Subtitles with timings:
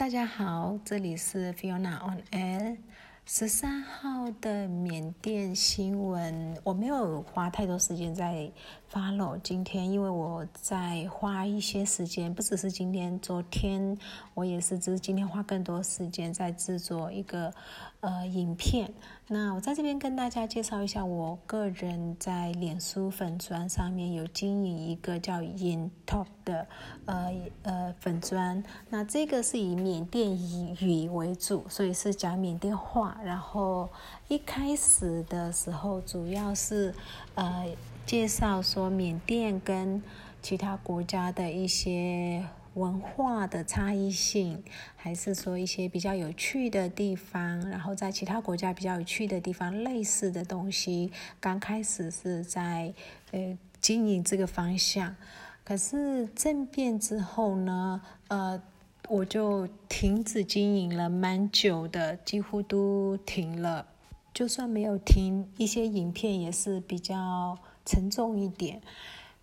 [0.00, 2.78] 大家好，这里是 Fiona on Air。
[3.26, 8.50] 十三号的缅甸新闻，我没有花太多时间在
[8.92, 9.38] follow。
[9.42, 13.96] 今天，因为我在花一些时间，不只是今天，昨天
[14.34, 17.52] 我也是，只是今天花更多时间在制作一个
[18.00, 18.92] 呃影片。
[19.28, 26.66] 那我在这边跟大家介绍一下，我个人在脸书粉砖上面有经营一个叫 In Top 的
[27.06, 27.32] 呃
[27.62, 28.62] 呃粉砖。
[28.88, 30.36] 那这个是以缅甸
[30.80, 33.16] 语为主，所以是讲缅甸话。
[33.22, 33.88] 然后
[34.26, 36.92] 一开始的时候，主要是
[37.36, 37.66] 呃
[38.04, 40.02] 介绍说说缅甸跟
[40.40, 44.64] 其他国家的一些文化的差异性，
[44.96, 51.12] 还是说一些比较有趣的地方，然后在其他国家比较有趣的地方类似的东西。
[51.38, 52.94] 刚开始是在
[53.32, 55.14] 呃经营这个方向，
[55.62, 58.62] 可是政变之后呢，呃。
[59.08, 63.84] 我就停止经营了，蛮久的，几乎都停了。
[64.32, 68.80] 就算没有停，一些影片也是比较沉重一点。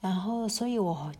[0.00, 1.12] 然后，所以我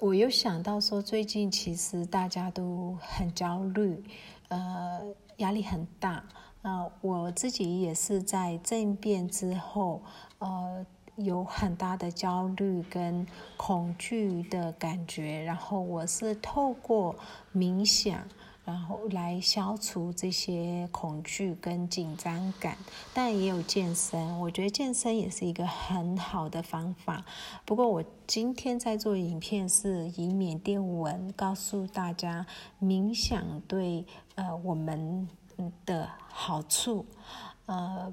[0.00, 4.02] 我又想到说，最近其实大家都很焦虑，
[4.48, 5.00] 呃，
[5.36, 6.24] 压力很大。
[6.62, 10.02] 那我自己也是在政变之后，
[10.38, 10.84] 呃。
[11.16, 13.24] 有很大的焦虑跟
[13.56, 17.14] 恐惧的感觉，然后我是透过
[17.54, 18.26] 冥想，
[18.64, 22.76] 然后来消除这些恐惧跟紧张感，
[23.12, 27.24] 但也有健身，我觉得健身也是一个很好的方法。
[27.64, 32.46] 不过我今天在做影片是以缅甸文告诉大家
[32.82, 35.28] 冥想对呃我们
[35.84, 37.04] 的好处，
[37.66, 38.12] 呃。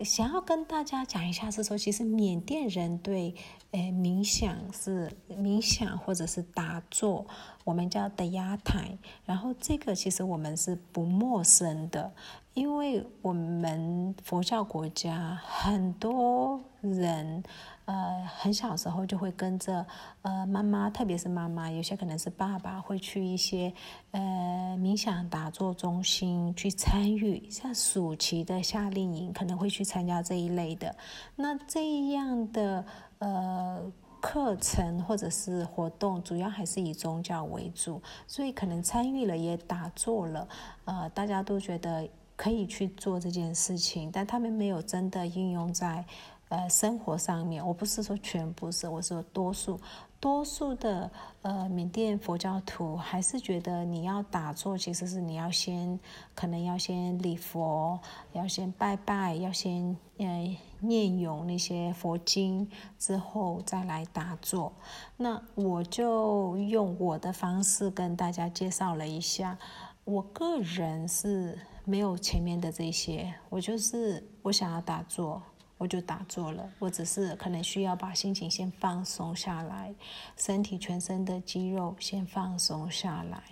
[0.00, 3.34] 想要跟大家讲一下，是说其实缅甸人对
[3.70, 7.26] 诶冥想是冥想或者是打坐，
[7.64, 12.12] 我们叫的压台，然后这个其实我们是不陌生的。
[12.54, 17.42] 因为我们佛教国家很多人，
[17.84, 19.84] 呃，很小时候就会跟着
[20.22, 23.74] 呃妈妈，特别是妈妈，有些可能是爸爸，会去一些
[24.12, 30.94] 呃冥想打坐中心去参与，像暑期的夏令营可能会去参加这一类的。
[31.34, 32.84] 那这样的
[33.18, 40.48] 呃课程或者是活动，主要还是以宗教为主，所以可能参与了也打坐了，
[40.84, 42.08] 呃，大家都觉得。
[42.36, 46.04] 可以去做这件事情，但他们没有真的应用在
[46.48, 47.64] 呃生活上面。
[47.64, 49.80] 我不是说全部是，我说多数，
[50.18, 51.10] 多数的
[51.42, 55.98] 呃缅甸佛教徒还是觉得你要打坐，其实是你要先
[56.34, 58.00] 可能要先礼佛，
[58.32, 62.68] 要先拜拜，要先呃念诵那些佛经
[62.98, 64.72] 之后再来打坐。
[65.16, 69.56] 那我就用我的方式跟大家介绍了一下，
[70.02, 71.56] 我个人是。
[71.86, 75.42] 没有前面的这些，我就是我想要打坐，
[75.76, 76.66] 我就打坐了。
[76.78, 79.94] 我只是可能需要把心情先放松下来，
[80.36, 83.42] 身体全身的肌肉先放松下来，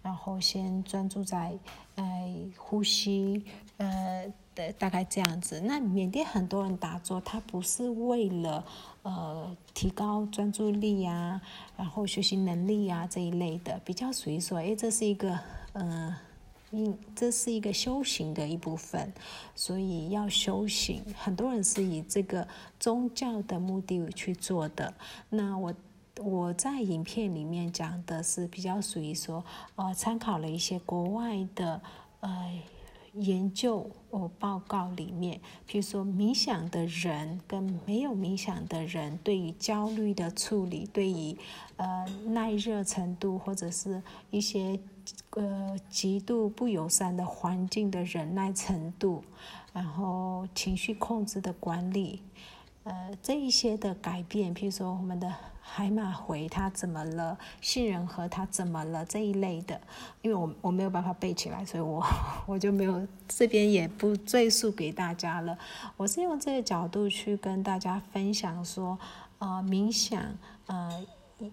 [0.00, 1.52] 然后先专注在
[1.96, 2.04] 呃
[2.56, 3.44] 呼吸，
[3.76, 5.60] 呃的大概这样子。
[5.60, 8.64] 那缅甸很多人打坐，他不是为了
[9.02, 11.38] 呃提高专注力呀，
[11.76, 15.38] 然后学习能力呀这一类的，比较属于说，哎，这是一个
[15.74, 16.14] 嗯。
[16.72, 19.12] 因这是一个修行的一部分，
[19.54, 21.02] 所以要修行。
[21.14, 22.48] 很多人是以这个
[22.80, 24.94] 宗教的目的去做的。
[25.28, 25.74] 那我
[26.18, 29.44] 我在影片里面讲的是比较属于说，
[29.76, 31.82] 呃，参考了一些国外的
[32.20, 32.58] 呃
[33.12, 41.36] 研究或报告里面，譬如说冥想的人跟没有冥想的人对于焦虑的处理，对于
[41.76, 44.80] 呃耐热程度或者是一些。
[45.30, 49.24] 呃，极度不友善的环境的忍耐程度，
[49.72, 52.22] 然后情绪控制的管理，
[52.84, 59.80] 呃，这一些的改变，譬如说我们的海马回它怎么了，杏仁核它怎么了这一类的，
[60.20, 62.04] 因为我我没有办法背起来，所以我
[62.46, 65.56] 我就没有这边也不赘述给大家了。
[65.96, 68.98] 我是用这个角度去跟大家分享说，
[69.38, 70.22] 呃，冥想，
[70.66, 71.04] 呃。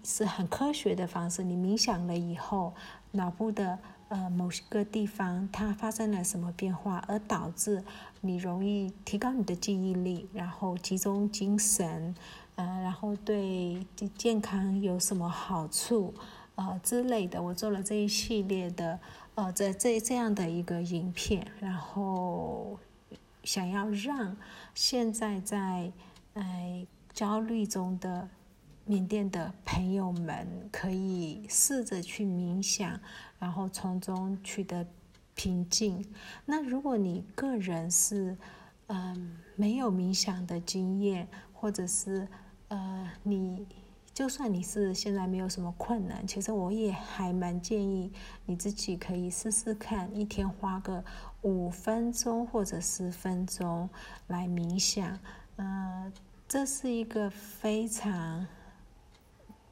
[0.04, 1.42] 是很科学的方式。
[1.42, 2.74] 你冥想了以后，
[3.12, 3.78] 脑部的
[4.08, 7.82] 呃某个地方它发生了什么变化，而导致
[8.20, 12.14] 你容易提高你的记忆力，然后集中精神，
[12.56, 16.14] 呃，然后对健康有什么好处，
[16.56, 17.42] 呃之类的。
[17.42, 18.98] 我做了这一系列的
[19.34, 22.78] 呃 这这这样的一个影片，然后
[23.44, 24.36] 想要让
[24.74, 25.92] 现在在
[26.34, 28.28] 呃焦虑中的。
[28.90, 32.98] 缅甸的朋友们可以试着去冥想，
[33.38, 34.84] 然后从中取得
[35.36, 36.04] 平静。
[36.44, 38.36] 那如果你个人是
[38.88, 42.26] 嗯没有冥想的经验，或者是
[42.66, 43.64] 呃你。
[44.12, 48.12] 就算你是现在没有什么困难，其实我也还蛮建议
[48.44, 51.02] 你自己可以试试看，一天花个
[51.42, 53.88] 五分钟或者十分钟
[54.26, 55.18] 来冥想。
[55.56, 56.12] 呃，
[56.46, 58.46] 这是一个非常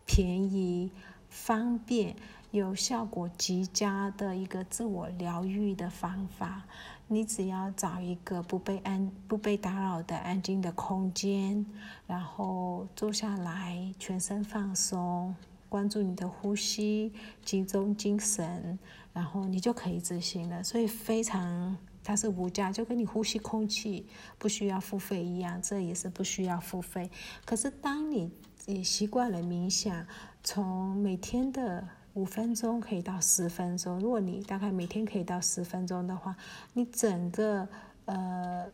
[0.08, 0.90] 便宜、
[1.28, 2.16] 方便、
[2.50, 6.64] 有效果极佳的一个自我疗愈的方法。
[7.08, 11.64] 你只要找一个不被安、不被打扰的安静的空间，
[12.06, 15.34] 然后坐下来，全身放松，
[15.68, 17.12] 关注你的呼吸，
[17.44, 18.78] 集中精神，
[19.12, 20.64] 然后你就可以执行了。
[20.64, 24.06] 所以非常，它是无价，就跟你呼吸空气
[24.38, 27.10] 不需要付费一样，这也是不需要付费。
[27.46, 28.30] 可是当你
[28.68, 30.06] 也习惯了冥想，
[30.44, 33.98] 从每天的五分钟可以到十分钟。
[33.98, 36.36] 如果你大概每天可以到十分钟的话，
[36.74, 37.66] 你整个
[38.04, 38.66] 呃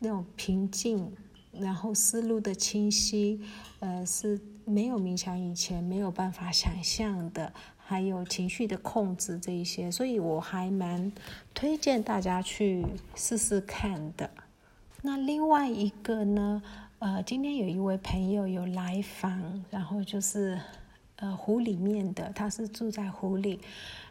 [0.00, 1.08] 那种平静，
[1.52, 3.40] 然后思路的清晰，
[3.78, 7.52] 呃是没有冥想以前没有办法想象的。
[7.84, 11.12] 还有情绪的控制这一些，所以我还蛮
[11.52, 14.30] 推荐大家去试试看的。
[15.02, 16.62] 那另外一个呢，
[17.02, 20.56] 呃，今天有一位朋友有来访，然后就是。
[21.16, 23.60] 呃，湖里面的，他是住在湖里，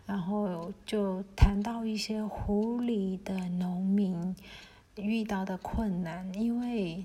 [0.06, 4.34] 然后就谈到一些湖里的农民
[4.96, 7.04] 遇到的困难，因为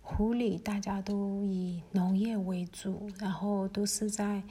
[0.00, 4.44] 湖里大家都以农业为主，然后都是在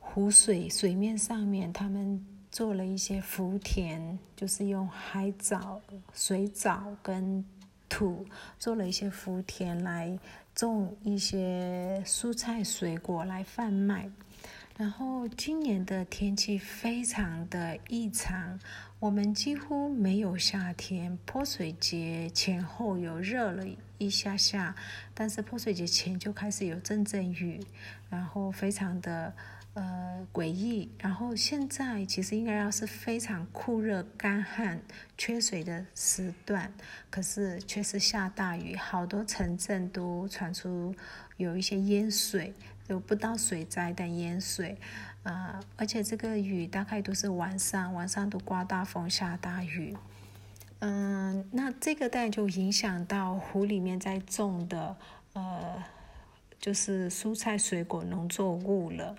[0.00, 5.80] 湖水水面上面，他们做了一些浮田，就是用海藻、
[6.12, 7.44] 水藻跟
[7.90, 8.24] 土
[8.58, 10.18] 做了一些福田来。
[10.52, 14.10] 种一些蔬菜水果来贩卖，
[14.76, 18.58] 然后今年的天气非常的异常，
[18.98, 21.16] 我们几乎没有夏天。
[21.24, 23.64] 泼水节前后有热了
[23.96, 24.74] 一下下，
[25.14, 27.58] 但是泼水节前就开始有阵阵雨，
[28.10, 29.32] 然后非常的。
[29.74, 30.90] 呃，诡异。
[30.98, 34.80] 然后现在其实应该要是非常酷热、干旱、
[35.16, 36.72] 缺水的时段，
[37.08, 40.94] 可是却是下大雨，好多城镇都传出
[41.36, 42.52] 有一些淹水，
[42.88, 44.76] 有不到水灾但淹水。
[45.22, 49.96] 呃，而且这个雨大概都是晚上，晚上都刮大风、下大雨。
[50.80, 54.96] 嗯，那这个带就影响到湖里面在种的
[55.34, 55.84] 呃，
[56.58, 59.14] 就是蔬菜、水果、农作物了。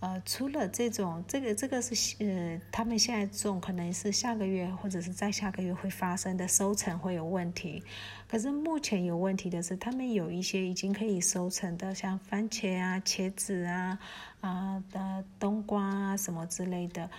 [0.00, 7.82] 呃，除了这种，这个这个是呃，他们现在种可能是下个月或者是在下个月会发生的收成会有问题，
[8.26, 13.98] 可是目前有问题的是，他们有一些已经可以收成的，像番茄啊、茄子啊、
[14.40, 17.10] 啊的冬瓜啊什么之类的，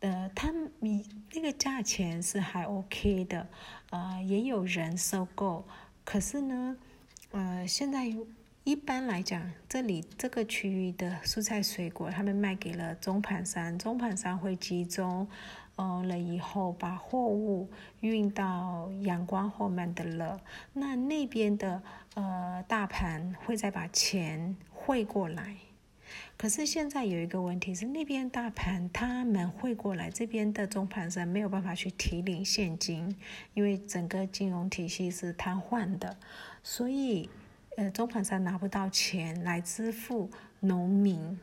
[0.00, 0.70] 呃，他们
[1.32, 3.46] 那个价钱是还 OK 的，
[3.88, 5.64] 呃，也有人收购，
[6.04, 6.76] 可是呢，
[7.30, 8.14] 呃，现在。
[8.62, 15.26] 一般来讲，这里这个区域的蔬菜水果，他们卖给了中盘商，中盘商会集中，
[15.76, 17.70] 呃了以后把货物
[18.00, 20.38] 运到阳光或曼德勒，
[20.74, 21.82] 那那边的
[22.14, 25.56] 呃大盘会再把钱汇过来。
[26.36, 33.16] 可是现在有一个问题是，那边大盘他们汇过来，这边的中盘商没有办法去提领现金，
[33.54, 36.18] 因为整个金融体系是瘫痪的，
[36.62, 37.30] 所以。
[37.80, 41.40] 呃，中盘商拿不到钱来支付农民，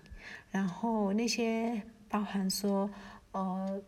[0.51, 2.87] 然后那些包含说，
[3.31, 3.81] 呃，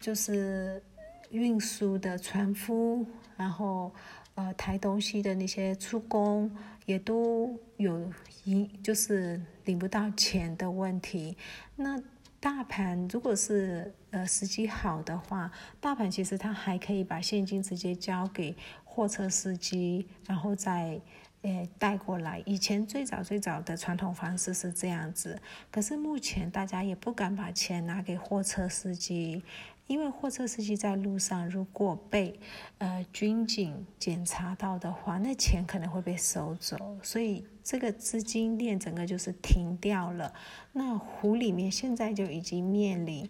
[0.00, 0.82] 就是
[1.30, 3.94] 运输的船夫，然后
[4.34, 6.50] 呃抬东西的那些出工，
[6.84, 11.36] 也都有一就是领不到钱的问题。
[11.76, 12.02] 那
[12.40, 15.48] 大盘如果是呃时机好的话，
[15.80, 21.00] 大盘其实他还可以把现金直接交给货车司机，然后再。
[21.44, 22.42] 诶，带过来。
[22.46, 25.38] 以前最早最早的传统方式是这样子，
[25.70, 29.44] 可是目前大家也不敢把钱拿给货车司机，
[29.86, 32.40] 因为货车司机在路上如果被
[32.78, 40.32] 呃军警检查到的话，那钱可能会被收走，所以这个资金链整个就是停掉了。
[40.72, 43.28] 那湖里面现在就已经面临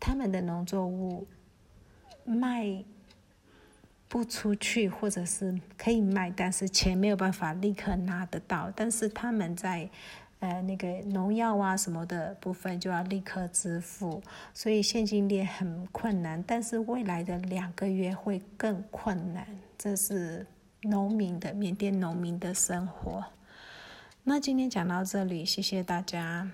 [0.00, 1.28] 他们的农作物
[2.24, 2.84] 卖。
[4.10, 8.68] 不出去，或者是可以卖，但是钱没有办法立刻拿得到。
[8.74, 9.88] 但是他们在，
[10.40, 14.20] 呃，那个农药啊什么的部分就要立刻支付，
[14.52, 16.42] 所以现金链很困难。
[16.44, 19.46] 但是未来的两个月会更困难，
[19.78, 20.44] 这是
[20.82, 23.24] 农民的缅甸农民的生活。
[24.24, 26.50] 那今天讲到这里，谢谢大家。